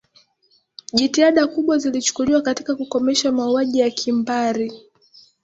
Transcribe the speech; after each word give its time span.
jitihada 0.93 1.47
kubwa 1.47 1.77
zilichukuliwa 1.77 2.41
katika 2.41 2.75
kukomesha 2.75 3.31
mauaji 3.31 3.79
ya 3.79 3.89
kimbari 3.89 4.73